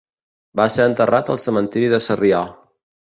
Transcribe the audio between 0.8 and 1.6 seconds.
enterrat al